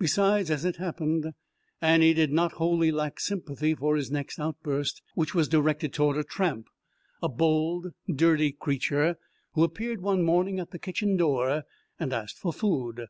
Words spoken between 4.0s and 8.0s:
next outburst, which was directed toward a tramp, a bold